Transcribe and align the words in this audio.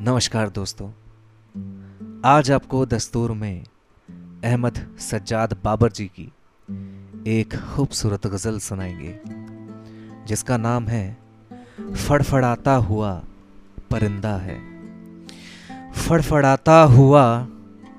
नमस्कार 0.00 0.50
दोस्तों। 0.50 0.90
आज 2.24 2.50
आपको 2.50 2.86
दस्तूर 2.86 3.32
में 3.32 3.64
अहमद 4.44 4.96
सज्जाद 4.98 5.56
बाबर 5.64 5.92
जी 5.92 6.06
की 6.06 6.32
एक 7.26 7.56
खूबसूरत 7.56 8.26
गज़ल 8.26 8.58
सुनाएँगे, 8.58 9.20
जिसका 10.26 10.56
नाम 10.56 10.88
है 10.88 11.18
फड़फड़ाता 11.80 12.74
हुआ 12.74 13.24
परिंदा 13.90 14.36
है। 14.36 14.58
फड़फड़ाता 15.92 16.82
हुआ 16.82 17.44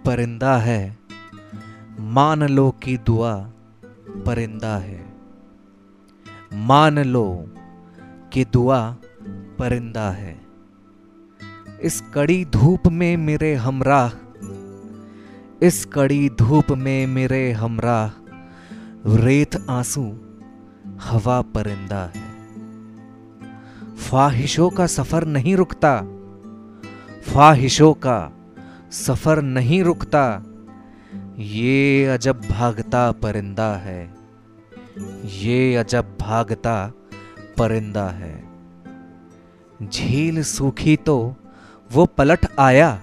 परिंदा 0.05 0.57
है, 0.57 0.97
मान 1.99 2.43
लो 2.43 2.71
की 2.71 2.97
दुआ 2.97 3.51
परिंदा 4.25 4.77
है। 4.77 5.13
मान 6.53 6.99
लो 6.99 7.49
कि 8.33 8.45
दुआ 8.45 8.97
परिंदा 9.59 10.11
है। 10.11 10.46
इस 11.83 12.01
कड़ी 12.13 12.45
धूप 12.45 12.87
में 12.87 13.17
मेरे 13.17 13.53
हमराह, 13.55 14.11
इस 15.65 15.85
कड़ी 15.85 16.29
धूप 16.29 16.71
में 16.71 17.07
मेरे 17.07 17.51
हमराह, 17.51 18.11
रेत 19.15 19.65
आँसू 19.69 20.03
हवा 21.01 21.41
परिंदा 21.41 21.99
है। 22.15 22.25
ख्वाहिशों 23.99 24.69
का 24.69 24.87
सफ़र 24.87 25.25
नहीं 25.25 25.55
रुकता, 25.55 26.01
ख्वाहिशों 27.29 27.93
का 27.93 28.31
सफ़र 28.91 29.41
नहीं 29.41 29.83
रुकता, 29.83 30.43
ये 31.37 32.05
अजब 32.05 32.41
भागता 32.51 33.11
परिंदा 33.11 33.73
है, 33.75 34.13
ये 35.23 35.75
अजब 35.75 36.17
भागता 36.21 36.93
परिंदा 37.57 38.09
है। 38.09 38.35
झील 39.83 40.43
सूखी 40.43 40.95
तो 40.95 41.35
वो 41.91 42.05
पलट 42.05 42.45
आया। 42.59 43.01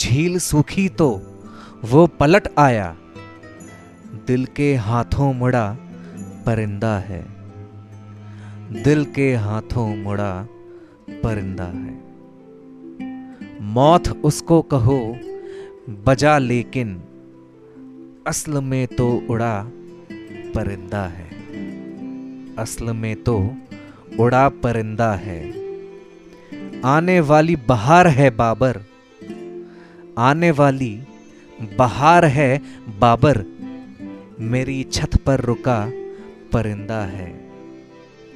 झील 0.00 0.38
सूखी 0.38 0.88
तो 0.88 1.22
वो 1.84 2.06
पलट 2.06 2.48
आया। 2.58 2.96
दिल 4.26 4.46
के 4.46 4.74
हाथों 4.74 5.34
मुड़ा 5.34 5.76
परिंदा 6.46 6.98
है। 6.98 7.26
दिल 8.82 9.04
के 9.04 9.34
हाथों 9.34 9.96
मुड़ा 9.96 10.46
परिंदा 11.10 11.64
है। 11.64 12.02
मौत 13.62 14.08
उसको 14.08 14.62
कहो, 14.62 15.16
बजा 16.06 16.38
लेकिन 16.38 17.02
असल 18.26 18.60
में 18.60 18.86
तो 18.86 19.22
उड़ा 19.30 19.64
परिंदा 20.54 21.04
है। 21.04 21.28
असल 22.56 22.92
में 22.92 23.22
तो 23.22 23.50
उड़ा 24.20 24.48
परिंदा 24.48 25.12
है। 25.12 25.61
आने 26.84 27.20
वाली 27.20 27.56
बहार 27.56 28.06
है 28.06 28.30
बाबर। 28.30 28.80
आने 30.18 30.50
वाली 30.50 31.02
बहार 31.78 32.24
है 32.24 32.58
बाबर। 32.98 33.44
मेरी 34.40 34.84
छत 34.84 35.16
पर 35.16 35.40
रुका 35.40 35.90
परिंदा 36.52 37.04
है। 37.04 37.48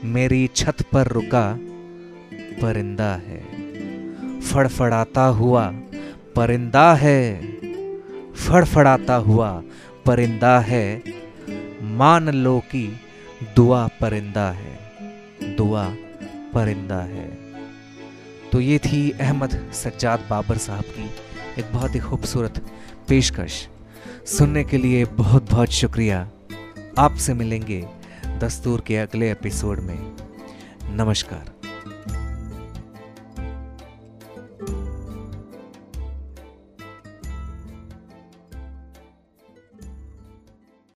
मेरी 0.05 0.51
छत 0.57 0.77
पर 0.93 1.07
रुका 1.07 1.59
परिंदा 2.63 3.15
है। 3.15 3.41
फड़फड़ाता 4.41 5.25
हुआ 5.25 5.71
परिंदा 6.37 6.95
है। 6.95 7.53
फड़फड़ाता 8.33 9.15
हुआ 9.15 9.63
परिंदा 10.07 10.59
है। 10.61 11.03
मान 11.83 12.29
लो 12.29 12.61
कि 12.61 13.01
दुआ 13.57 13.87
परिंदा 13.87 14.51
है। 14.51 14.79
दुआ 15.57 15.95
परिंदा 16.55 17.01
है। 17.01 17.46
तो 18.53 18.61
ये 18.61 18.79
थी 18.79 19.11
अहमद 19.11 19.71
सज्जाद 19.73 20.27
बाबर 20.31 20.57
साहब 20.57 20.85
की 20.85 21.11
एक 21.59 21.73
बहुत 21.73 21.95
ही 21.95 22.01
खूबसूरत 22.01 22.67
पेशकश। 23.09 23.69
सुनने 24.27 24.65
के 24.65 24.79
लिए 24.79 25.05
बहुत 25.05 25.51
बहुत 25.51 25.69
शुक्रिया। 25.69 26.31
आपसे 26.99 27.35
मिलेंगे 27.35 27.89
दस्तूर 28.27 28.81
के 28.81 28.97
अगले 28.97 29.31
एपिसोड 29.31 29.81
में। 29.81 30.17
नमस्कार। 30.85 31.56